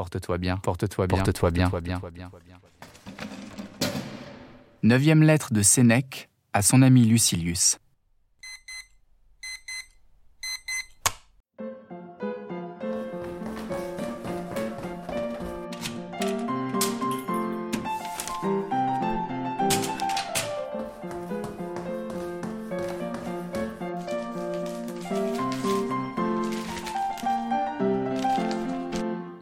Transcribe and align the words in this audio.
Porte-toi 0.00 0.38
bien, 0.38 0.56
porte-toi 0.56 1.06
bien, 1.06 1.18
porte-toi 1.18 1.50
bien, 1.50 1.68
porte-toi 1.68 2.10
bien. 2.10 2.30
Neuvième 4.82 5.22
lettre 5.22 5.52
de 5.52 5.60
Sénèque 5.60 6.30
à 6.54 6.62
son 6.62 6.80
ami 6.80 7.04
Lucilius. 7.04 7.76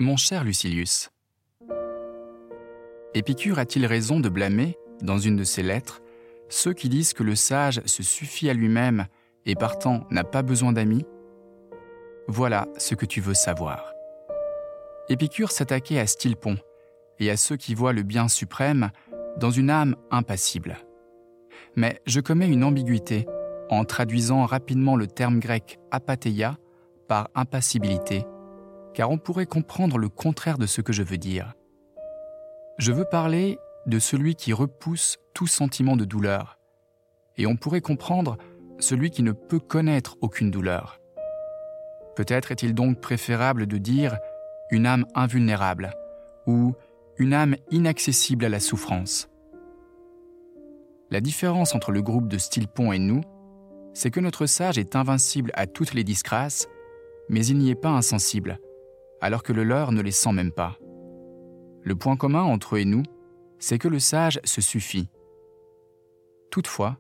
Mon 0.01 0.17
cher 0.17 0.45
Lucilius, 0.45 1.11
Épicure 3.15 3.59
a-t-il 3.59 3.85
raison 3.85 4.21
de 4.21 4.29
blâmer, 4.29 4.79
dans 5.03 5.19
une 5.19 5.35
de 5.35 5.43
ses 5.43 5.65
lettres, 5.65 6.03
ceux 6.49 6.73
qui 6.73 6.89
disent 6.89 7.15
que 7.15 7.25
le 7.25 7.35
sage 7.35 7.81
se 7.85 8.05
suffit 8.05 8.49
à 8.49 8.55
lui-même 8.55 9.07
et 9.45 9.57
partant 9.57 10.07
n'a 10.11 10.23
pas 10.23 10.43
besoin 10.43 10.73
d'amis? 10.73 11.05
Voilà 12.29 12.69
ce 12.77 12.95
que 12.95 13.07
tu 13.07 13.21
veux 13.21 13.35
savoir. 13.35 13.93
Épicure 15.09 15.51
s'attaquait 15.51 15.99
à 15.99 16.07
Stilpon 16.07 16.59
et 17.19 17.29
à 17.29 17.37
ceux 17.37 17.57
qui 17.57 17.75
voient 17.75 17.93
le 17.93 18.05
bien 18.05 18.29
suprême 18.29 18.93
dans 19.37 19.51
une 19.51 19.69
âme 19.69 19.97
impassible. 20.13 20.77
Mais 21.75 22.01
je 22.07 22.21
commets 22.21 22.49
une 22.49 22.63
ambiguïté 22.63 23.27
en 23.69 23.85
traduisant 23.85 24.47
rapidement 24.47 24.95
le 24.95 25.09
terme 25.09 25.41
grec 25.41 25.81
apatheia 25.91 26.57
par 27.09 27.31
impassibilité 27.35 28.25
car 28.99 29.13
on 29.13 29.19
pourrait 29.19 29.47
comprendre 29.47 29.97
le 29.97 30.09
contraire 30.09 30.59
de 30.59 30.67
ce 30.67 30.81
que 30.81 30.93
je 30.93 31.05
veux 31.05 31.19
dire. 31.19 31.55
Je 32.79 32.91
veux 32.91 33.05
parler 33.05 33.57
de 33.87 34.01
celui 34.01 34.35
qui 34.35 34.53
repousse 34.53 35.19
tout 35.35 35.47
sentiment 35.47 35.97
de 35.97 36.05
douleur, 36.05 36.59
et 37.37 37.47
on 37.47 37.55
pourrait 37.55 37.81
comprendre 37.81 38.39
celui 38.81 39.13
qui 39.13 39.23
ne 39.23 39.31
peut 39.31 39.61
connaître 39.61 40.17
aucune 40.21 40.51
douleur. 40.51 41.01
Peut-être 42.17 42.51
est-il 42.51 42.75
donc 42.75 43.01
préférable 43.01 43.69
de 43.69 43.79
dire 43.79 44.19
une 44.73 44.85
âme 44.85 45.07
invulnérable 45.15 45.93
ou 46.49 46.75
une 47.19 47.35
âme 47.35 47.55
inaccessible 47.71 48.47
à 48.47 48.49
la 48.49 48.59
souffrance. 48.59 49.29
La 51.13 51.21
différence 51.21 51.73
entre 51.73 51.93
le 51.93 52.03
groupe 52.03 52.27
de 52.27 52.37
Stilpon 52.37 52.91
et 52.91 52.99
nous, 52.99 53.21
c'est 53.95 54.11
que 54.11 54.19
notre 54.19 54.47
sage 54.47 54.77
est 54.77 54.97
invincible 54.97 55.53
à 55.55 55.69
toutes 55.69 55.95
les 55.95 56.03
disgrâces, 56.03 56.67
mais 57.29 57.47
il 57.47 57.59
n'y 57.59 57.71
est 57.71 57.77
pas 57.77 57.91
insensible, 57.91 58.59
alors 59.21 59.43
que 59.43 59.53
le 59.53 59.65
leur 59.65 59.93
ne 59.93 60.03
les 60.03 60.13
sent 60.13 60.33
même 60.33 60.53
pas. 60.53 60.79
Le 61.83 61.95
point 61.95 62.17
commun 62.17 62.43
entre 62.43 62.77
eux 62.77 62.81
et 62.81 62.85
nous, 62.85 63.03
c'est 63.59 63.79
que 63.79 63.89
le 63.89 63.99
sage 63.99 64.41
se 64.45 64.61
suffit. 64.61 65.09
Toutefois, 66.51 66.99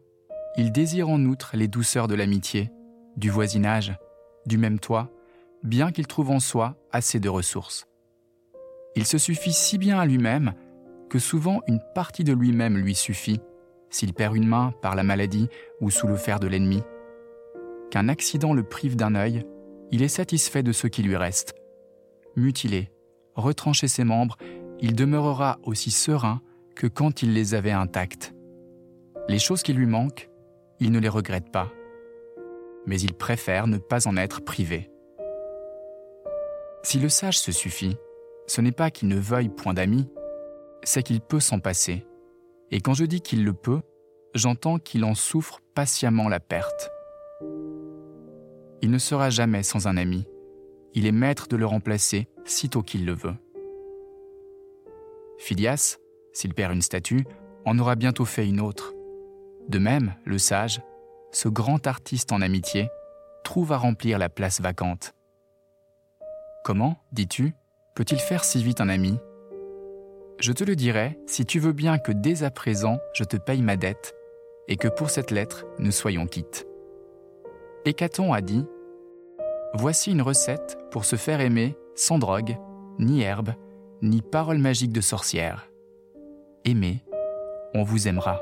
il 0.56 0.72
désire 0.72 1.08
en 1.08 1.25
outre 1.25 1.52
les 1.55 1.69
douceurs 1.69 2.08
de 2.08 2.14
l'amitié, 2.14 2.70
du 3.16 3.30
voisinage, 3.30 3.97
du 4.47 4.58
même 4.58 4.78
toit, 4.78 5.10
bien 5.62 5.92
qu'il 5.92 6.06
trouve 6.06 6.30
en 6.30 6.41
soi 6.41 6.77
assez 6.91 7.20
de 7.20 7.28
ressources. 7.28 7.86
Il 8.97 9.06
se 9.06 9.19
suffit 9.19 9.53
si 9.53 9.78
bien 9.78 9.98
à 10.00 10.06
lui-même 10.06 10.55
que 11.08 11.19
souvent 11.19 11.60
une 11.66 11.80
partie 11.94 12.25
de 12.25 12.32
lui-même 12.32 12.77
lui 12.77 12.94
suffit, 12.94 13.41
s'il 13.91 14.12
perd 14.12 14.36
une 14.36 14.47
main 14.47 14.72
par 14.82 14.94
la 14.94 15.03
maladie 15.03 15.48
ou 15.80 15.91
sous 15.91 16.06
le 16.06 16.16
fer 16.16 16.41
de 16.41 16.47
l'ennemi. 16.47 16.82
Qu'un 17.91 18.08
accident 18.08 18.53
le 18.53 18.62
prive 18.62 18.97
d'un 18.97 19.14
œil, 19.14 19.47
il 19.91 20.03
est 20.03 20.08
satisfait 20.08 20.62
de 20.62 20.72
ce 20.72 20.86
qui 20.86 21.03
lui 21.03 21.16
reste 21.16 21.55
mutilé, 22.37 22.91
retrancher 23.34 23.89
ses 23.89 24.05
membres, 24.05 24.37
il 24.81 24.95
demeurera 24.95 25.59
aussi 25.62 25.91
serein 25.91 26.41
que 26.75 26.87
quand 26.87 27.23
il 27.23 27.34
les 27.34 27.55
avait 27.55 27.73
intacts. 27.73 28.34
Les 29.29 29.39
choses 29.39 29.62
qui 29.62 29.73
lui 29.73 29.87
manquent, 29.87 30.31
il 30.81 30.93
ne 30.93 31.01
les 31.01 31.09
regrette 31.09 31.50
pas, 31.50 31.71
mais 32.87 33.00
il 33.00 33.15
préfère 33.15 33.67
ne 33.67 33.78
pas 33.78 34.06
en 34.06 34.17
être 34.17 34.41
privé. 34.44 34.91
Si 36.83 36.99
le 36.99 37.09
sage 37.09 37.38
se 37.38 37.53
suffit, 37.53 37.97
ce 38.47 38.61
n'est 38.61 38.72
pas 38.72 38.91
qu'il 38.91 39.09
ne 39.09 39.19
veuille 39.19 39.49
point 39.50 39.75
d'amis, 39.75 40.09
c'est 40.84 41.03
qu'il 41.03 41.21
peut 41.21 41.41
s'en 41.41 41.59
passer. 41.59 42.06
Et 42.71 42.81
quand 42.81 42.94
je 42.94 43.05
dis 43.05 43.21
qu'il 43.21 43.44
le 43.44 43.53
peut, 43.53 43.83
j'entends 44.34 44.78
qu'il 44.78 45.05
en 45.05 45.15
souffre 45.15 45.61
patiemment 45.75 46.28
la 46.28 46.41
perte. 46.41 46.91
Il 48.81 48.91
ne 48.91 48.99
sera 48.99 49.28
jamais 49.31 49.62
sans 49.62 49.87
un 49.88 49.97
ami, 49.97 50.27
il 50.98 51.06
est 51.06 51.12
maître 51.12 51.47
de 51.47 51.56
le 51.56 51.64
remplacer 51.64 52.26
sitôt 52.44 52.82
qu'il 52.82 53.06
le 53.06 53.12
veut. 53.12 53.36
Phidias, 55.38 55.98
s'il 56.32 56.54
perd 56.54 56.75
une 56.75 56.82
statue, 56.82 57.25
en 57.64 57.78
aura 57.78 57.94
bientôt 57.94 58.25
fait 58.25 58.48
une 58.48 58.60
autre. 58.60 58.94
De 59.69 59.78
même, 59.78 60.16
le 60.25 60.38
sage, 60.38 60.82
ce 61.31 61.48
grand 61.48 61.87
artiste 61.87 62.32
en 62.32 62.41
amitié, 62.41 62.88
trouve 63.44 63.70
à 63.70 63.76
remplir 63.76 64.19
la 64.19 64.28
place 64.28 64.60
vacante. 64.60 65.14
Comment, 66.64 66.97
dis-tu, 67.12 67.54
peut-il 67.94 68.19
faire 68.19 68.42
si 68.42 68.64
vite 68.64 68.81
un 68.81 68.88
ami? 68.88 69.20
Je 70.41 70.53
te 70.53 70.64
le 70.64 70.75
dirai 70.75 71.16
si 71.28 71.47
tu 71.47 71.60
veux 71.60 71.72
bien 71.72 71.98
que 71.98 72.10
dès 72.10 72.42
à 72.42 72.50
présent 72.50 72.98
je 73.14 73.22
te 73.22 73.37
paye 73.37 73.62
ma 73.62 73.76
dette 73.76 74.16
et 74.66 74.76
que 74.76 74.88
pour 74.88 75.10
cette 75.10 75.31
lettre 75.31 75.64
nous 75.78 75.92
soyons 75.92 76.26
quittes. 76.26 76.66
Hécaton 77.84 78.32
a 78.32 78.41
dit 78.41 78.66
Voici 79.75 80.11
une 80.12 80.23
recette 80.23 80.79
pour 80.91 81.05
se 81.05 81.17
faire 81.17 81.41
aimer 81.41 81.77
sans 81.95 82.19
drogue, 82.19 82.56
ni 82.99 83.21
herbe, 83.21 83.51
ni 84.01 84.23
parole 84.23 84.59
magique 84.59 84.93
de 84.93 85.03
sorcière. 85.03 85.69
Aimez, 86.65 87.05
on 87.75 87.83
vous 87.83 88.09
aimera. 88.09 88.41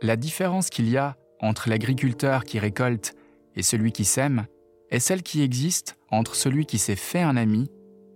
La 0.00 0.16
différence 0.16 0.70
qu'il 0.70 0.88
y 0.88 0.96
a 0.96 1.16
entre 1.40 1.68
l'agriculteur 1.68 2.44
qui 2.44 2.58
récolte 2.58 3.14
et 3.54 3.62
celui 3.62 3.92
qui 3.92 4.06
sème 4.06 4.46
est 4.90 4.98
celle 4.98 5.22
qui 5.22 5.42
existe 5.42 5.98
entre 6.10 6.34
celui 6.34 6.64
qui 6.64 6.78
s'est 6.78 6.96
fait 6.96 7.22
un 7.22 7.36
ami 7.36 7.70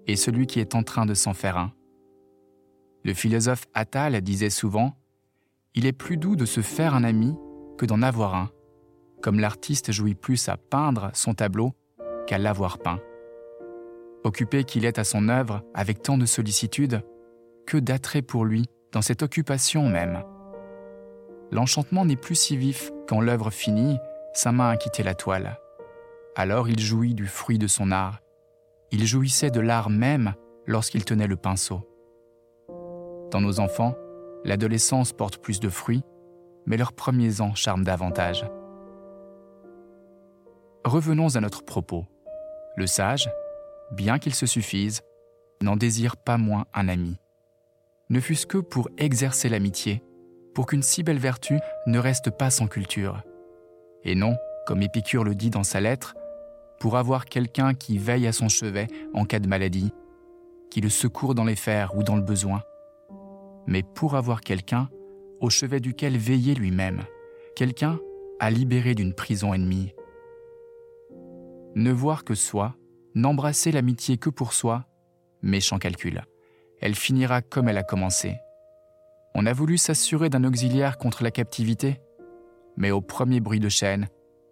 et 0.06 0.16
celui 0.16 0.46
qui 0.46 0.60
est 0.60 0.74
en 0.74 0.82
train 0.82 1.04
de 1.04 1.14
s'en 1.14 1.34
faire 1.34 1.58
un. 1.58 1.72
Le 3.04 3.12
philosophe 3.12 3.66
Attal 3.74 4.20
disait 4.22 4.50
souvent 4.50 4.96
Il 5.74 5.84
est 5.84 5.92
plus 5.92 6.16
doux 6.16 6.36
de 6.36 6.46
se 6.46 6.62
faire 6.62 6.94
un 6.94 7.04
ami 7.04 7.34
que 7.76 7.84
d'en 7.84 8.00
avoir 8.00 8.34
un 8.34 8.50
comme 9.22 9.40
l'artiste 9.40 9.92
jouit 9.92 10.14
plus 10.14 10.48
à 10.48 10.56
peindre 10.56 11.10
son 11.14 11.34
tableau 11.34 11.72
qu'à 12.26 12.38
l'avoir 12.38 12.78
peint. 12.78 13.00
Occupé 14.24 14.64
qu'il 14.64 14.84
est 14.84 14.98
à 14.98 15.04
son 15.04 15.28
œuvre 15.28 15.62
avec 15.74 16.02
tant 16.02 16.18
de 16.18 16.26
sollicitude, 16.26 17.02
que 17.66 17.78
d'attrait 17.78 18.22
pour 18.22 18.44
lui 18.44 18.66
dans 18.92 19.02
cette 19.02 19.22
occupation 19.22 19.88
même. 19.88 20.22
L'enchantement 21.50 22.04
n'est 22.04 22.16
plus 22.16 22.34
si 22.34 22.56
vif 22.56 22.90
quand 23.06 23.20
l'œuvre 23.20 23.50
finie, 23.50 23.98
sa 24.34 24.52
main 24.52 24.70
a 24.70 24.76
quitté 24.76 25.02
la 25.02 25.14
toile. 25.14 25.58
Alors 26.36 26.68
il 26.68 26.78
jouit 26.78 27.14
du 27.14 27.26
fruit 27.26 27.58
de 27.58 27.66
son 27.66 27.90
art. 27.90 28.20
Il 28.90 29.06
jouissait 29.06 29.50
de 29.50 29.60
l'art 29.60 29.90
même 29.90 30.34
lorsqu'il 30.66 31.04
tenait 31.04 31.26
le 31.26 31.36
pinceau. 31.36 31.80
Dans 33.30 33.40
nos 33.40 33.60
enfants, 33.60 33.94
l'adolescence 34.44 35.12
porte 35.12 35.38
plus 35.38 35.60
de 35.60 35.68
fruits, 35.68 36.02
mais 36.66 36.76
leurs 36.76 36.92
premiers 36.92 37.40
ans 37.40 37.54
charment 37.54 37.84
davantage. 37.84 38.46
Revenons 40.84 41.34
à 41.36 41.40
notre 41.40 41.64
propos. 41.64 42.06
Le 42.76 42.86
sage, 42.86 43.28
bien 43.90 44.18
qu'il 44.18 44.34
se 44.34 44.46
suffise, 44.46 45.02
n'en 45.60 45.76
désire 45.76 46.16
pas 46.16 46.38
moins 46.38 46.66
un 46.72 46.88
ami. 46.88 47.16
Ne 48.10 48.20
fût-ce 48.20 48.46
que 48.46 48.58
pour 48.58 48.88
exercer 48.96 49.48
l'amitié, 49.48 50.02
pour 50.54 50.66
qu'une 50.66 50.82
si 50.82 51.02
belle 51.02 51.18
vertu 51.18 51.58
ne 51.86 51.98
reste 51.98 52.30
pas 52.30 52.50
sans 52.50 52.68
culture. 52.68 53.22
Et 54.04 54.14
non, 54.14 54.36
comme 54.66 54.82
Épicure 54.82 55.24
le 55.24 55.34
dit 55.34 55.50
dans 55.50 55.64
sa 55.64 55.80
lettre, 55.80 56.14
pour 56.78 56.96
avoir 56.96 57.24
quelqu'un 57.24 57.74
qui 57.74 57.98
veille 57.98 58.26
à 58.28 58.32
son 58.32 58.48
chevet 58.48 58.86
en 59.14 59.24
cas 59.24 59.40
de 59.40 59.48
maladie, 59.48 59.92
qui 60.70 60.80
le 60.80 60.90
secourt 60.90 61.34
dans 61.34 61.44
les 61.44 61.56
fers 61.56 61.96
ou 61.96 62.02
dans 62.04 62.16
le 62.16 62.22
besoin, 62.22 62.62
mais 63.66 63.82
pour 63.82 64.14
avoir 64.14 64.40
quelqu'un 64.40 64.88
au 65.40 65.50
chevet 65.50 65.80
duquel 65.80 66.16
veiller 66.16 66.54
lui-même, 66.54 67.02
quelqu'un 67.56 67.98
à 68.38 68.50
libérer 68.50 68.94
d'une 68.94 69.12
prison 69.12 69.52
ennemie, 69.52 69.92
ne 71.78 71.92
voir 71.92 72.24
que 72.24 72.34
soi, 72.34 72.74
n'embrasser 73.14 73.70
l'amitié 73.70 74.18
que 74.18 74.30
pour 74.30 74.52
soi, 74.52 74.84
méchant 75.42 75.78
calcul. 75.78 76.24
Elle 76.80 76.96
finira 76.96 77.40
comme 77.40 77.68
elle 77.68 77.78
a 77.78 77.84
commencé. 77.84 78.34
On 79.34 79.46
a 79.46 79.52
voulu 79.52 79.78
s'assurer 79.78 80.28
d'un 80.28 80.42
auxiliaire 80.42 80.98
contre 80.98 81.22
la 81.22 81.30
captivité, 81.30 82.00
mais 82.76 82.90
au 82.90 83.00
premier 83.00 83.38
bruit 83.38 83.60
de 83.60 83.68
chaîne, 83.68 84.08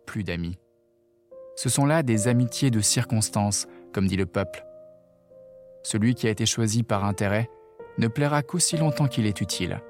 plus 0.06 0.22
d'amis. 0.22 0.56
Ce 1.56 1.68
sont 1.68 1.84
là 1.84 2.04
des 2.04 2.28
amitiés 2.28 2.70
de 2.70 2.80
circonstance, 2.80 3.66
comme 3.92 4.06
dit 4.06 4.16
le 4.16 4.26
peuple. 4.26 4.64
Celui 5.82 6.14
qui 6.14 6.28
a 6.28 6.30
été 6.30 6.46
choisi 6.46 6.84
par 6.84 7.04
intérêt 7.04 7.50
ne 7.98 8.06
plaira 8.06 8.42
qu'aussi 8.42 8.76
longtemps 8.76 9.08
qu'il 9.08 9.26
est 9.26 9.40
utile. 9.40 9.80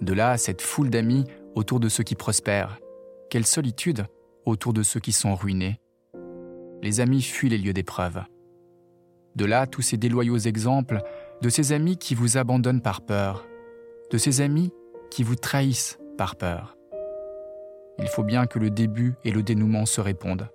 De 0.00 0.12
là, 0.12 0.36
cette 0.36 0.62
foule 0.62 0.90
d'amis 0.90 1.24
autour 1.56 1.80
de 1.80 1.88
ceux 1.88 2.04
qui 2.04 2.14
prospèrent. 2.14 2.78
Quelle 3.28 3.46
solitude 3.46 4.06
autour 4.44 4.72
de 4.72 4.82
ceux 4.84 5.00
qui 5.00 5.12
sont 5.12 5.34
ruinés 5.34 5.81
les 6.82 7.00
amis 7.00 7.22
fuient 7.22 7.48
les 7.48 7.58
lieux 7.58 7.72
d'épreuve. 7.72 8.22
De 9.36 9.44
là 9.44 9.66
tous 9.66 9.82
ces 9.82 9.96
déloyaux 9.96 10.38
exemples 10.38 11.00
de 11.40 11.48
ces 11.48 11.72
amis 11.72 11.96
qui 11.96 12.14
vous 12.14 12.36
abandonnent 12.36 12.82
par 12.82 13.00
peur, 13.00 13.46
de 14.10 14.18
ces 14.18 14.40
amis 14.40 14.72
qui 15.10 15.22
vous 15.22 15.36
trahissent 15.36 15.98
par 16.18 16.36
peur. 16.36 16.76
Il 17.98 18.08
faut 18.08 18.22
bien 18.22 18.46
que 18.46 18.58
le 18.58 18.70
début 18.70 19.14
et 19.24 19.30
le 19.30 19.42
dénouement 19.42 19.86
se 19.86 20.00
répondent. 20.00 20.48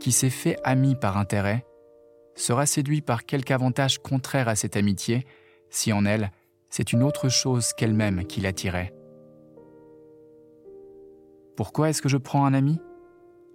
Qui 0.00 0.12
s'est 0.12 0.30
fait 0.30 0.56
ami 0.64 0.94
par 0.94 1.16
intérêt 1.16 1.66
sera 2.34 2.66
séduit 2.66 3.00
par 3.00 3.24
quelque 3.24 3.50
avantage 3.50 3.98
contraire 3.98 4.48
à 4.48 4.54
cette 4.54 4.76
amitié 4.76 5.26
si 5.70 5.92
en 5.92 6.04
elle 6.04 6.30
c'est 6.70 6.92
une 6.92 7.02
autre 7.02 7.28
chose 7.28 7.72
qu'elle-même 7.72 8.24
qui 8.24 8.40
l'attirait. 8.40 8.94
Pourquoi 11.56 11.90
est-ce 11.90 12.02
que 12.02 12.08
je 12.08 12.16
prends 12.16 12.44
un 12.44 12.54
ami? 12.54 12.78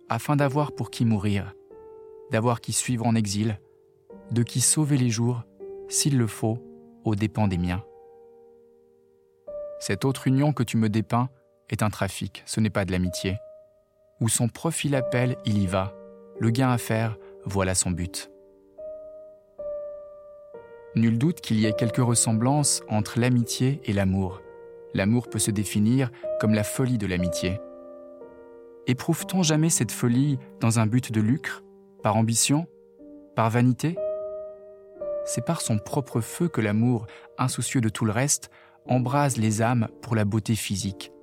Afin 0.10 0.36
d'avoir 0.36 0.74
pour 0.74 0.92
qui 0.92 1.06
mourir, 1.06 1.54
d'avoir 2.32 2.62
qui 2.62 2.74
suivre 2.74 3.06
en 3.06 3.16
exil, 3.16 3.60
de 4.32 4.44
qui 4.44 4.62
sauver 4.62 4.98
les 4.98 5.10
jours, 5.10 5.44
s'il 5.88 6.18
le 6.18 6.28
faut, 6.28 6.58
aux 7.04 7.16
dépens 7.16 7.48
des 7.48 7.58
miens. 7.58 7.84
Cette 9.80 10.06
autre 10.06 10.28
union 10.28 10.54
que 10.54 10.64
tu 10.64 10.78
me 10.78 10.90
dépeins 10.90 11.30
est 11.70 11.84
un 11.84 11.90
trafic, 11.90 12.44
ce 12.46 12.60
n'est 12.60 12.70
pas 12.70 12.86
de 12.86 12.92
l'amitié. 12.92 13.38
Où 14.22 14.30
son 14.30 14.48
profil 14.48 14.96
appelle, 14.96 15.36
il 15.46 15.58
y 15.58 15.68
va. 15.68 15.94
Le 16.40 16.50
gain 16.50 16.70
à 16.70 16.78
faire, 16.78 17.18
voilà 17.46 17.76
son 17.76 17.92
but. 17.92 18.32
Nul 20.96 21.18
doute 21.18 21.42
qu'il 21.42 21.60
y 21.60 21.66
ait 21.66 21.74
quelques 21.74 21.98
ressemblances 21.98 22.84
entre 22.88 23.20
l'amitié 23.20 23.82
et 23.86 23.94
l'amour. 23.94 24.42
L'amour 24.94 25.28
peut 25.28 25.40
se 25.40 25.52
définir 25.52 26.12
comme 26.40 26.54
la 26.54 26.64
folie 26.64 27.00
de 27.00 27.08
l'amitié. 27.08 27.60
Éprouve-t-on 28.86 29.42
jamais 29.42 29.70
cette 29.70 29.92
folie 29.92 30.38
dans 30.60 30.80
un 30.80 30.86
but 30.86 31.12
de 31.12 31.20
lucre, 31.20 31.63
par 32.04 32.18
ambition, 32.18 32.68
par 33.36 33.50
vanité 33.50 33.96
C'est 35.26 35.46
par 35.46 35.62
son 35.62 35.80
propre 35.80 36.20
feu 36.20 36.50
que 36.50 36.62
l'amour, 36.62 37.08
insoucieux 37.38 37.80
de 37.80 37.90
tout 37.90 38.04
le 38.06 38.12
reste, 38.12 38.52
embrase 38.86 39.38
les 39.38 39.62
âmes 39.62 39.88
pour 40.02 40.16
la 40.16 40.26
beauté 40.26 40.54
physique, 40.56 41.14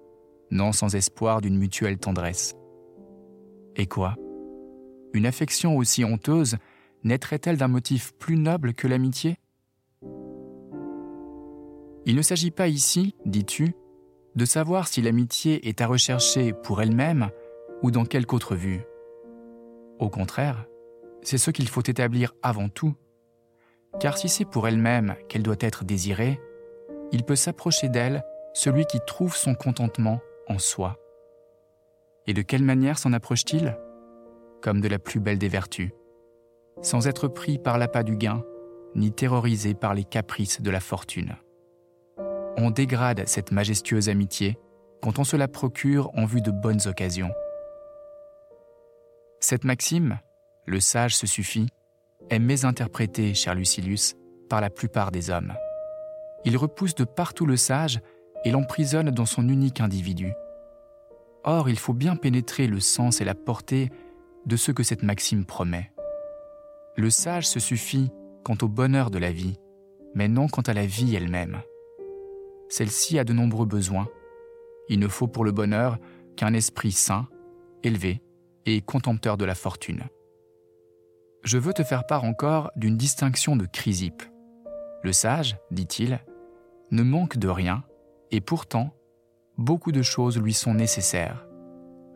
non 0.51 0.73
sans 0.73 0.97
espoir 0.97 1.43
d'une 1.43 1.59
mutuelle 1.59 1.99
tendresse. 1.99 2.57
Et 3.77 3.87
quoi? 3.87 4.17
Une 5.13 5.27
affection 5.27 5.77
aussi 5.77 6.03
honteuse 6.03 6.57
naîtrait-elle 7.05 7.59
d'un 7.59 7.69
motif 7.69 8.13
plus 8.15 8.37
noble 8.37 8.73
que 8.73 8.89
l'amitié? 8.89 9.37
Il 12.07 12.17
ne 12.17 12.23
s'agit 12.23 12.51
pas 12.51 12.69
ici, 12.69 13.15
dis-tu, 13.27 13.75
de 14.35 14.45
savoir 14.47 14.89
si 14.89 15.03
l'amitié 15.03 15.69
est 15.69 15.83
à 15.83 15.87
rechercher 15.87 16.55
pour 16.55 16.81
elle-même 16.81 17.29
ou 17.83 17.91
dans 17.91 18.07
quelque 18.07 18.33
autre 18.33 18.55
vue. 18.55 18.81
Au 20.01 20.09
contraire, 20.09 20.67
c'est 21.23 21.39
ce 21.39 21.51
qu'il 21.51 21.69
faut 21.69 21.83
établir 21.83 22.35
avant 22.43 22.69
tout, 22.69 22.95
car 24.01 24.19
si 24.19 24.29
c'est 24.29 24.45
pour 24.45 24.67
elle-même 24.67 25.15
qu'elle 25.29 25.43
doit 25.43 25.57
être 25.61 25.85
désirée, 25.85 26.41
il 27.13 27.25
peut 27.25 27.37
s'approcher 27.37 27.89
d'elle 27.89 28.25
celui 28.55 28.87
qui 28.87 28.99
trouve 29.07 29.37
son 29.37 29.55
contentement 29.55 30.21
en 30.49 30.59
soi. 30.59 30.97
Et 32.27 32.35
de 32.35 32.43
quelle 32.43 32.65
manière 32.65 32.99
s'en 32.99 33.13
approche-t-il? 33.13 33.77
Comme 34.61 34.81
de 34.81 34.89
la 34.89 34.99
plus 34.99 35.21
belle 35.21 35.39
des 35.39 35.49
vertus, 35.49 35.91
sans 36.83 37.07
être 37.07 37.29
pris 37.29 37.59
par 37.59 37.79
l'appât 37.79 38.03
du 38.03 38.17
gain, 38.17 38.43
ni 38.95 39.13
terrorisé 39.13 39.75
par 39.75 39.95
les 39.95 40.05
caprices 40.05 40.61
de 40.61 40.71
la 40.71 40.81
fortune 40.81 41.37
on 42.61 42.71
dégrade 42.71 43.27
cette 43.27 43.53
majestueuse 43.53 44.09
amitié 44.09 44.59
quand 45.03 45.19
on 45.19 45.25
se 45.25 45.37
la 45.37 45.49
procure 45.49 46.11
en 46.15 46.27
vue 46.27 46.43
de 46.43 46.51
bonnes 46.51 46.87
occasions. 46.87 47.31
Cette 49.41 49.65
maxime, 49.65 50.21
le 50.67 50.81
sage 50.81 51.17
se 51.17 51.27
suffit, 51.27 51.69
est 52.29 52.39
mésinterprétée, 52.39 53.35
cher 53.35 53.55
Lucilius, 53.55 54.15
par 54.49 54.61
la 54.61 54.71
plupart 54.71 55.11
des 55.11 55.31
hommes. 55.31 55.55
Il 56.45 56.57
repousse 56.57 56.95
de 56.95 57.05
partout 57.05 57.47
le 57.47 57.57
sage 57.57 58.01
et 58.45 58.51
l'emprisonne 58.51 59.11
dans 59.11 59.27
son 59.27 59.49
unique 59.49 59.81
individu. 59.81 60.33
Or, 61.45 61.69
il 61.69 61.79
faut 61.79 61.95
bien 61.95 62.17
pénétrer 62.17 62.67
le 62.67 62.81
sens 62.81 63.21
et 63.21 63.25
la 63.25 63.35
portée 63.35 63.91
de 64.47 64.57
ce 64.57 64.73
que 64.73 64.83
cette 64.83 65.03
maxime 65.03 65.45
promet. 65.45 65.91
Le 66.97 67.11
sage 67.11 67.49
se 67.49 67.61
suffit 67.61 68.11
quant 68.45 68.57
au 68.63 68.69
bonheur 68.69 69.11
de 69.11 69.19
la 69.19 69.33
vie, 69.33 69.59
mais 70.15 70.29
non 70.29 70.49
quant 70.49 70.63
à 70.63 70.75
la 70.75 70.87
vie 70.87 71.15
elle-même 71.17 71.63
celle-ci 72.71 73.19
a 73.19 73.25
de 73.25 73.35
nombreux 73.35 73.67
besoins. 73.67 74.09
Il 74.89 75.01
ne 75.01 75.09
faut 75.09 75.27
pour 75.27 75.45
le 75.45 75.53
bonheur 75.53 75.99
qu'un 76.37 76.55
esprit 76.55 76.93
sain, 76.93 77.29
élevé 77.83 78.23
et 78.67 78.81
contempteur 78.81 79.37
de 79.37 79.45
la 79.45 79.55
fortune. 79.55 80.05
Je 81.43 81.59
veux 81.59 81.73
te 81.73 81.83
faire 81.83 82.07
part 82.07 82.25
encore 82.25 82.71
d'une 82.77 82.97
distinction 82.97 83.57
de 83.57 83.67
Chrysippe. 83.67 84.23
Le 85.03 85.13
sage, 85.13 85.57
dit-il, 85.71 86.21
ne 86.91 87.03
manque 87.03 87.39
de 87.39 87.49
rien, 87.49 87.85
et 88.31 88.41
pourtant, 88.41 88.95
beaucoup 89.57 89.93
de 89.93 90.03
choses 90.03 90.39
lui 90.39 90.53
sont 90.53 90.75
nécessaires. 90.75 91.47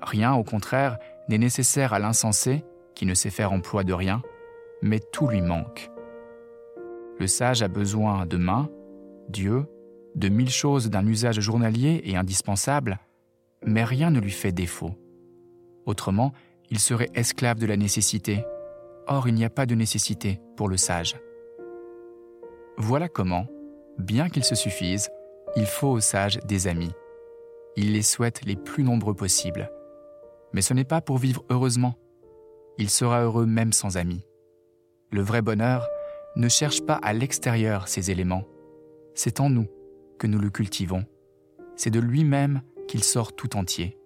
Rien, 0.02 0.34
au 0.34 0.44
contraire, 0.44 0.98
n'est 1.28 1.38
nécessaire 1.38 1.94
à 1.94 1.98
l'insensé, 1.98 2.64
qui 2.94 3.06
ne 3.06 3.14
sait 3.14 3.30
faire 3.30 3.52
emploi 3.52 3.84
de 3.84 3.92
rien, 3.92 4.22
mais 4.82 5.00
tout 5.00 5.26
lui 5.26 5.40
manque. 5.40 5.90
Le 7.18 7.26
sage 7.26 7.62
a 7.62 7.68
besoin 7.68 8.26
de 8.26 8.36
mains, 8.36 8.68
Dieu, 9.28 9.66
de 10.14 10.28
mille 10.28 10.50
choses 10.50 10.90
d'un 10.90 11.06
usage 11.06 11.40
journalier 11.40 12.02
et 12.04 12.16
indispensable, 12.16 12.98
mais 13.64 13.84
rien 13.84 14.10
ne 14.10 14.20
lui 14.20 14.30
fait 14.30 14.52
défaut. 14.52 14.94
Autrement, 15.86 16.32
il 16.70 16.78
serait 16.78 17.10
esclave 17.14 17.58
de 17.58 17.66
la 17.66 17.76
nécessité. 17.76 18.44
Or, 19.06 19.28
il 19.28 19.34
n'y 19.34 19.44
a 19.44 19.50
pas 19.50 19.66
de 19.66 19.74
nécessité 19.74 20.40
pour 20.56 20.68
le 20.68 20.76
sage. 20.76 21.16
Voilà 22.76 23.08
comment, 23.08 23.46
bien 23.98 24.28
qu'il 24.28 24.44
se 24.44 24.54
suffise, 24.54 25.10
il 25.56 25.66
faut 25.66 25.88
au 25.88 26.00
sage 26.00 26.40
des 26.46 26.66
amis. 26.66 26.92
Il 27.76 27.92
les 27.92 28.02
souhaite 28.02 28.44
les 28.44 28.56
plus 28.56 28.82
nombreux 28.82 29.14
possibles. 29.14 29.70
Mais 30.52 30.62
ce 30.62 30.74
n'est 30.74 30.84
pas 30.84 31.00
pour 31.00 31.18
vivre 31.18 31.44
heureusement. 31.50 31.94
Il 32.78 32.90
sera 32.90 33.22
heureux 33.22 33.46
même 33.46 33.72
sans 33.72 33.96
amis. 33.96 34.24
Le 35.10 35.22
vrai 35.22 35.42
bonheur 35.42 35.86
ne 36.36 36.48
cherche 36.48 36.82
pas 36.82 36.94
à 37.02 37.12
l'extérieur 37.12 37.88
ces 37.88 38.10
éléments. 38.10 38.44
C'est 39.14 39.40
en 39.40 39.50
nous 39.50 39.68
que 40.18 40.26
nous 40.26 40.38
le 40.38 40.50
cultivons, 40.50 41.04
c'est 41.76 41.90
de 41.90 42.00
lui-même 42.00 42.62
qu'il 42.88 43.04
sort 43.04 43.34
tout 43.34 43.56
entier. 43.56 43.96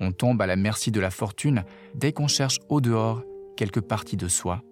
On 0.00 0.12
tombe 0.12 0.42
à 0.42 0.46
la 0.46 0.56
merci 0.56 0.90
de 0.90 1.00
la 1.00 1.10
fortune 1.10 1.64
dès 1.94 2.12
qu'on 2.12 2.28
cherche 2.28 2.58
au 2.68 2.80
dehors 2.80 3.22
quelque 3.56 3.80
partie 3.80 4.16
de 4.16 4.28
soi. 4.28 4.62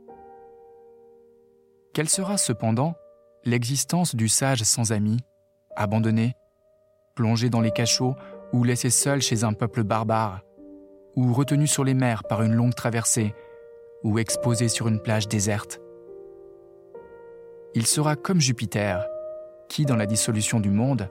Quelle 1.94 2.08
sera 2.08 2.38
cependant 2.38 2.94
l'existence 3.44 4.14
du 4.14 4.28
sage 4.28 4.62
sans 4.62 4.92
amis, 4.92 5.18
abandonné, 5.76 6.34
plongé 7.14 7.50
dans 7.50 7.60
les 7.60 7.70
cachots 7.70 8.14
ou 8.52 8.64
laissé 8.64 8.90
seul 8.90 9.20
chez 9.22 9.44
un 9.44 9.52
peuple 9.52 9.82
barbare, 9.82 10.42
ou 11.16 11.32
retenu 11.32 11.66
sur 11.66 11.84
les 11.84 11.94
mers 11.94 12.24
par 12.24 12.42
une 12.42 12.54
longue 12.54 12.74
traversée, 12.74 13.34
ou 14.02 14.18
exposé 14.18 14.68
sur 14.68 14.88
une 14.88 15.00
plage 15.00 15.28
déserte? 15.28 15.80
Il 17.74 17.86
sera 17.86 18.16
comme 18.16 18.40
Jupiter, 18.40 19.06
qui, 19.68 19.86
dans 19.86 19.96
la 19.96 20.06
dissolution 20.06 20.60
du 20.60 20.70
monde, 20.70 21.08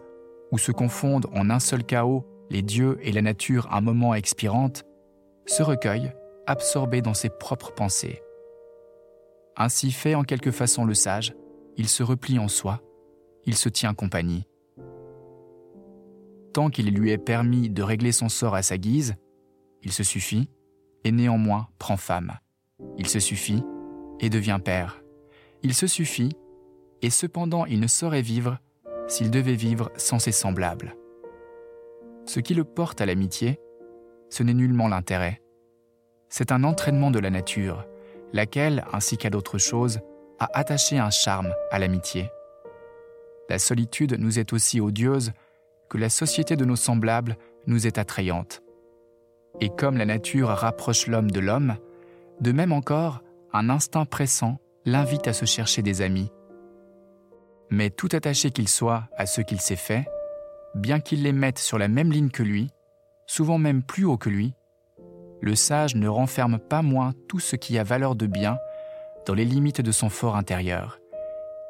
où 0.52 0.58
se 0.58 0.72
confondent 0.72 1.28
en 1.34 1.50
un 1.50 1.60
seul 1.60 1.84
chaos 1.84 2.26
les 2.52 2.62
dieux 2.62 3.00
et 3.02 3.14
la 3.14 3.22
nature 3.22 3.68
un 3.72 3.80
moment 3.80 4.14
expirante, 4.14 4.84
se 5.46 5.64
recueille, 5.64 6.12
absorbé 6.46 7.02
dans 7.02 7.14
ses 7.14 7.30
propres 7.30 7.74
pensées. 7.74 8.22
Ainsi 9.56 9.92
fait 9.92 10.16
en 10.16 10.24
quelque 10.24 10.52
façon 10.52 10.84
le 10.84 10.94
sage, 10.94 11.34
il 11.78 11.88
se 11.88 12.04
replie 12.04 12.40
en 12.40 12.50
soi, 12.50 12.82
il 13.46 13.56
se 13.56 13.70
tient 13.70 13.94
compagnie. 13.94 14.44
Tant 16.54 16.70
qu'il 16.70 16.94
lui 16.94 17.12
est 17.12 17.18
permis 17.18 17.70
de 17.70 17.82
régler 17.82 18.12
son 18.12 18.28
sort 18.28 18.56
à 18.56 18.62
sa 18.62 18.78
guise, 18.78 19.16
il 19.82 19.94
se 19.94 20.04
suffit, 20.04 20.50
et 21.06 21.12
néanmoins 21.12 21.70
prend 21.80 21.98
femme. 21.98 22.38
Il 22.98 23.08
se 23.08 23.20
suffit 23.20 23.64
et 24.20 24.30
devient 24.30 24.60
père. 24.64 25.02
Il 25.64 25.74
se 25.74 25.88
suffit 25.88 26.34
et 27.02 27.10
cependant 27.10 27.66
il 27.66 27.80
ne 27.80 27.88
saurait 27.88 28.22
vivre 28.22 28.60
s'il 29.08 29.32
devait 29.32 29.56
vivre 29.56 29.90
sans 29.96 30.20
ses 30.20 30.32
semblables. 30.32 30.96
Ce 32.34 32.40
qui 32.40 32.54
le 32.54 32.64
porte 32.64 33.02
à 33.02 33.06
l'amitié, 33.06 33.60
ce 34.30 34.42
n'est 34.42 34.54
nullement 34.54 34.88
l'intérêt. 34.88 35.42
C'est 36.30 36.54
un 36.54 36.64
entraînement 36.64 37.12
de 37.12 37.20
la 37.20 37.30
nature, 37.30 37.86
laquelle, 38.32 38.86
ainsi 38.94 39.18
qu'à 39.18 39.30
d'autres 39.30 39.58
choses, 39.58 40.00
a 40.40 40.48
attaché 40.58 40.98
un 40.98 41.10
charme 41.10 41.54
à 41.72 41.78
l'amitié. 41.78 42.32
La 43.50 43.60
solitude 43.60 44.16
nous 44.18 44.40
est 44.40 44.54
aussi 44.54 44.80
odieuse 44.80 45.34
que 45.90 45.98
la 45.98 46.08
société 46.08 46.56
de 46.56 46.64
nos 46.64 46.78
semblables 46.78 47.36
nous 47.68 47.86
est 47.86 47.98
attrayante. 47.98 48.62
Et 49.60 49.68
comme 49.68 49.98
la 49.98 50.06
nature 50.06 50.48
rapproche 50.48 51.08
l'homme 51.08 51.32
de 51.32 51.42
l'homme, 51.42 51.76
de 52.40 52.54
même 52.54 52.72
encore, 52.72 53.20
un 53.52 53.70
instinct 53.70 54.06
pressant 54.06 54.62
l'invite 54.86 55.28
à 55.28 55.34
se 55.34 55.44
chercher 55.44 55.82
des 55.82 56.02
amis, 56.02 56.32
mais 57.70 57.90
tout 57.90 58.10
attaché 58.14 58.52
qu'il 58.52 58.70
soit 58.70 59.10
à 59.18 59.26
ce 59.26 59.42
qu'il 59.42 59.60
s'est 59.60 59.76
fait, 59.76 60.06
bien 60.76 61.00
qu'il 61.00 61.24
les 61.24 61.32
mette 61.32 61.60
sur 61.60 61.78
la 61.78 61.88
même 61.88 62.12
ligne 62.12 62.30
que 62.30 62.44
lui, 62.44 62.70
souvent 63.28 63.58
même 63.58 63.84
plus 63.84 64.06
haut 64.06 64.18
que 64.18 64.30
lui, 64.30 64.54
le 65.42 65.56
sage 65.56 65.96
ne 65.96 66.08
renferme 66.08 66.60
pas 66.60 66.82
moins 66.82 67.14
tout 67.28 67.40
ce 67.40 67.56
qui 67.56 67.78
a 67.78 67.84
valeur 67.84 68.16
de 68.16 68.28
bien 68.28 68.58
dans 69.26 69.34
les 69.34 69.46
limites 69.46 69.82
de 69.82 69.92
son 69.92 70.10
fort 70.10 70.36
intérieur, 70.36 71.00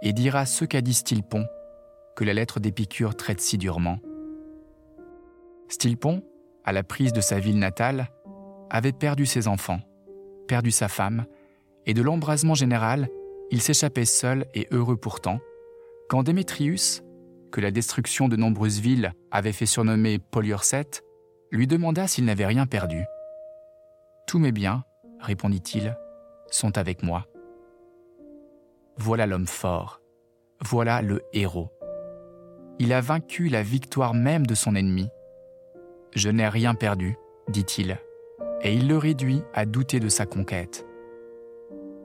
et 0.02 0.14
dira 0.14 0.46
ce 0.46 0.66
qu'a 0.66 0.82
dit 0.82 0.94
Stilpon, 0.94 1.46
que 2.16 2.24
la 2.24 2.34
lettre 2.34 2.60
d'Épicure 2.60 3.16
traite 3.16 3.42
si 3.42 3.58
durement. 3.58 4.00
Stilpon, 5.70 6.24
à 6.66 6.74
la 6.74 6.84
prise 6.84 7.14
de 7.14 7.22
sa 7.22 7.40
ville 7.40 7.60
natale, 7.60 8.10
avait 8.70 8.92
perdu 8.92 9.26
ses 9.26 9.48
enfants, 9.48 9.80
perdu 10.48 10.72
sa 10.72 10.88
femme, 10.88 11.26
et 11.86 11.94
de 11.94 12.02
l'embrasement 12.02 12.56
général, 12.56 13.10
il 13.52 13.62
s'échappait 13.62 14.06
seul 14.06 14.46
et 14.54 14.68
heureux 14.72 14.98
pourtant, 14.98 15.40
quand 16.10 16.24
Démétrius, 16.24 17.04
que 17.52 17.62
la 17.62 17.72
destruction 17.72 18.28
de 18.28 18.36
nombreuses 18.36 18.80
villes 18.80 19.14
avait 19.30 19.52
fait 19.52 19.66
surnommer 19.66 20.20
Poliorcète, 20.20 21.04
lui 21.52 21.68
demanda 21.68 22.08
s'il 22.08 22.26
n'avait 22.26 22.46
rien 22.46 22.66
perdu. 22.66 23.04
Tous 24.26 24.40
mes 24.40 24.52
biens, 24.52 24.84
répondit-il, 25.20 25.98
sont 26.50 26.78
avec 26.78 27.04
moi. 27.04 27.28
Voilà 28.98 29.28
l'homme 29.28 29.48
fort, 29.48 30.02
voilà 30.64 31.02
le 31.02 31.22
héros. 31.34 31.72
Il 32.80 32.94
a 32.94 33.02
vaincu 33.02 33.50
la 33.50 33.64
victoire 33.64 34.14
même 34.14 34.48
de 34.48 34.56
son 34.56 34.76
ennemi. 34.76 35.08
Je 36.16 36.30
n'ai 36.30 36.48
rien 36.48 36.76
perdu, 36.76 37.16
dit-il, 37.50 37.98
et 38.62 38.74
il 38.74 38.88
le 38.88 38.98
réduit 38.98 39.44
à 39.54 39.66
douter 39.66 40.00
de 40.00 40.10
sa 40.10 40.26
conquête. 40.26 40.86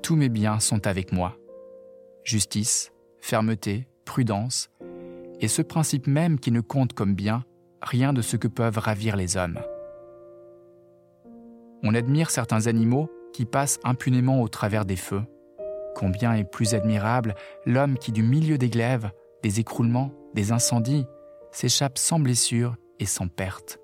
Tous 0.03 0.17
mes 0.17 0.29
biens 0.29 0.61
sont 0.61 0.87
avec 0.87 1.13
moi. 1.13 1.37
Justice, 2.25 2.93
fermeté, 3.19 3.89
prudence, 4.05 4.71
et 5.41 5.49
ce 5.49 5.63
principe 5.63 6.07
même 6.07 6.39
qui 6.39 6.51
ne 6.51 6.61
compte 6.61 6.93
comme 6.93 7.15
bien 7.15 7.45
rien 7.83 8.13
de 8.13 8.23
ce 8.23 8.37
que 8.37 8.49
peuvent 8.49 8.79
ravir 8.79 9.17
les 9.17 9.37
hommes. 9.37 9.61
On 11.83 11.95
admire 11.95 12.31
certains 12.31 12.67
animaux 12.67 13.11
qui 13.33 13.45
passent 13.45 13.79
impunément 13.85 14.43
au 14.43 14.49
travers 14.49 14.85
des 14.85 14.97
feux. 14.97 15.23
Combien 15.95 16.35
est 16.35 16.45
plus 16.45 16.75
admirable 16.75 17.35
l'homme 17.65 17.99
qui, 17.99 18.13
du 18.13 18.23
milieu 18.23 18.59
des 18.59 18.71
glaives, 18.71 19.11
des 19.43 19.61
écroulements, 19.61 20.13
des 20.35 20.53
incendies, 20.53 21.07
s'échappe 21.53 21.99
sans 21.99 22.19
blessure 22.19 22.77
et 22.99 23.07
sans 23.07 23.29
perte. 23.29 23.79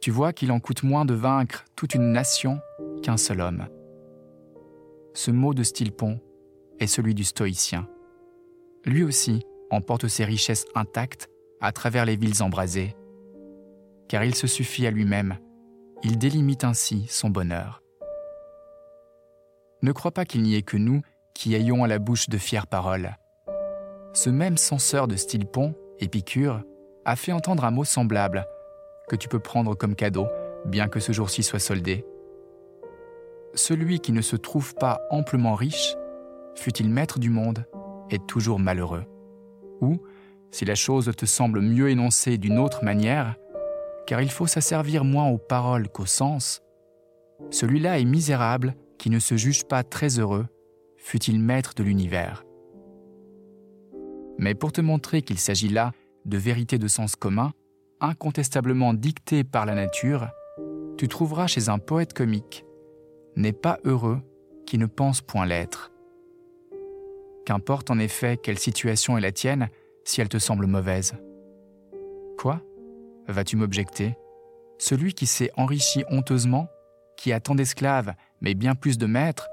Tu 0.00 0.10
vois 0.10 0.32
qu'il 0.32 0.52
en 0.52 0.60
coûte 0.60 0.82
moins 0.82 1.04
de 1.04 1.14
vaincre 1.14 1.64
toute 1.76 1.94
une 1.94 2.12
nation 2.12 2.60
qu'un 3.02 3.16
seul 3.16 3.40
homme. 3.40 3.66
Ce 5.14 5.30
mot 5.30 5.54
de 5.54 5.62
Stilpon 5.62 6.20
est 6.80 6.86
celui 6.86 7.14
du 7.14 7.24
stoïcien. 7.24 7.88
Lui 8.84 9.02
aussi 9.02 9.46
emporte 9.70 10.08
ses 10.08 10.24
richesses 10.24 10.66
intactes 10.74 11.28
à 11.60 11.72
travers 11.72 12.04
les 12.04 12.16
villes 12.16 12.42
embrasées, 12.42 12.94
car 14.08 14.24
il 14.24 14.34
se 14.34 14.46
suffit 14.46 14.86
à 14.86 14.90
lui-même, 14.90 15.38
il 16.02 16.18
délimite 16.18 16.64
ainsi 16.64 17.06
son 17.08 17.30
bonheur. 17.30 17.82
Ne 19.82 19.92
crois 19.92 20.12
pas 20.12 20.24
qu'il 20.24 20.42
n'y 20.42 20.54
ait 20.54 20.62
que 20.62 20.76
nous 20.76 21.02
qui 21.34 21.54
ayons 21.54 21.84
à 21.84 21.88
la 21.88 21.98
bouche 21.98 22.28
de 22.28 22.38
fières 22.38 22.66
paroles. 22.66 23.16
Ce 24.12 24.30
même 24.30 24.56
censeur 24.56 25.08
de 25.08 25.16
Stilpon, 25.16 25.74
Épicure, 25.98 26.62
a 27.04 27.16
fait 27.16 27.32
entendre 27.32 27.64
un 27.64 27.70
mot 27.70 27.84
semblable, 27.84 28.46
que 29.08 29.16
tu 29.16 29.28
peux 29.28 29.40
prendre 29.40 29.74
comme 29.74 29.94
cadeau, 29.94 30.26
bien 30.64 30.88
que 30.88 31.00
ce 31.00 31.12
jour-ci 31.12 31.42
soit 31.42 31.58
soldé. 31.58 32.04
Celui 33.54 34.00
qui 34.00 34.12
ne 34.12 34.22
se 34.22 34.36
trouve 34.36 34.74
pas 34.74 35.00
amplement 35.10 35.54
riche, 35.54 35.96
fût-il 36.54 36.88
maître 36.88 37.18
du 37.18 37.30
monde, 37.30 37.66
est 38.10 38.26
toujours 38.26 38.58
malheureux. 38.58 39.04
Ou, 39.84 40.00
si 40.50 40.64
la 40.64 40.74
chose 40.74 41.10
te 41.16 41.26
semble 41.26 41.60
mieux 41.60 41.90
énoncée 41.90 42.38
d'une 42.38 42.58
autre 42.58 42.84
manière, 42.84 43.36
car 44.06 44.22
il 44.22 44.30
faut 44.30 44.46
s'asservir 44.46 45.04
moins 45.04 45.28
aux 45.28 45.38
paroles 45.38 45.88
qu'aux 45.88 46.06
sens, 46.06 46.62
celui-là 47.50 47.98
est 47.98 48.04
misérable 48.04 48.74
qui 48.98 49.10
ne 49.10 49.18
se 49.18 49.36
juge 49.36 49.64
pas 49.64 49.82
très 49.82 50.18
heureux, 50.18 50.46
fût-il 50.96 51.38
maître 51.38 51.74
de 51.74 51.82
l'univers. 51.82 52.44
Mais 54.38 54.54
pour 54.54 54.72
te 54.72 54.80
montrer 54.80 55.22
qu'il 55.22 55.38
s'agit 55.38 55.68
là 55.68 55.92
de 56.24 56.38
vérités 56.38 56.78
de 56.78 56.88
sens 56.88 57.14
commun, 57.14 57.52
incontestablement 58.00 58.94
dictées 58.94 59.44
par 59.44 59.66
la 59.66 59.74
nature, 59.74 60.28
tu 60.96 61.08
trouveras 61.08 61.46
chez 61.46 61.68
un 61.68 61.78
poète 61.78 62.14
comique 62.14 62.64
N'est 63.36 63.52
pas 63.52 63.78
heureux 63.84 64.20
qui 64.66 64.78
ne 64.78 64.86
pense 64.86 65.20
point 65.20 65.46
l'être. 65.46 65.93
Qu'importe 67.44 67.90
en 67.90 67.98
effet 67.98 68.36
quelle 68.36 68.58
situation 68.58 69.18
est 69.18 69.20
la 69.20 69.32
tienne 69.32 69.68
si 70.04 70.20
elle 70.20 70.28
te 70.28 70.38
semble 70.38 70.66
mauvaise. 70.66 71.14
Quoi? 72.38 72.60
Vas-tu 73.28 73.56
m'objecter? 73.56 74.16
Celui 74.78 75.14
qui 75.14 75.26
s'est 75.26 75.50
enrichi 75.56 76.04
honteusement, 76.08 76.68
qui 77.16 77.32
a 77.32 77.40
tant 77.40 77.54
d'esclaves, 77.54 78.14
mais 78.40 78.54
bien 78.54 78.74
plus 78.74 78.98
de 78.98 79.06
maîtres, 79.06 79.48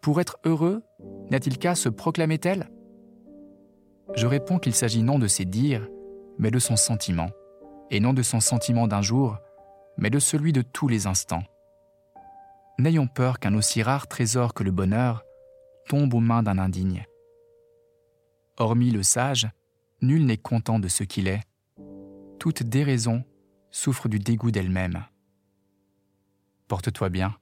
pour 0.00 0.20
être 0.20 0.38
heureux, 0.44 0.82
n'a-t-il 1.30 1.58
qu'à 1.58 1.74
se 1.74 1.88
proclamer 1.88 2.38
tel? 2.38 2.68
Je 4.14 4.26
réponds 4.26 4.58
qu'il 4.58 4.74
s'agit 4.74 5.02
non 5.02 5.18
de 5.18 5.26
ses 5.26 5.44
dires, 5.44 5.88
mais 6.38 6.50
de 6.50 6.58
son 6.58 6.76
sentiment, 6.76 7.30
et 7.90 8.00
non 8.00 8.12
de 8.12 8.22
son 8.22 8.40
sentiment 8.40 8.86
d'un 8.86 9.02
jour, 9.02 9.36
mais 9.98 10.10
de 10.10 10.18
celui 10.18 10.52
de 10.52 10.62
tous 10.62 10.88
les 10.88 11.06
instants. 11.06 11.42
N'ayons 12.78 13.06
peur 13.08 13.40
qu'un 13.40 13.54
aussi 13.54 13.82
rare 13.82 14.06
trésor 14.06 14.54
que 14.54 14.62
le 14.62 14.70
bonheur 14.70 15.24
tombe 15.88 16.14
aux 16.14 16.20
mains 16.20 16.42
d'un 16.42 16.58
indigne. 16.58 17.04
Hormis 18.58 18.90
le 18.90 19.02
sage, 19.02 19.48
nul 20.00 20.24
n'est 20.24 20.36
content 20.36 20.78
de 20.78 20.88
ce 20.88 21.04
qu'il 21.04 21.28
est. 21.28 21.42
Toute 22.38 22.62
déraison 22.62 23.24
souffre 23.70 24.08
du 24.08 24.18
dégoût 24.18 24.50
d'elle-même. 24.50 25.04
Porte-toi 26.68 27.10
bien. 27.10 27.36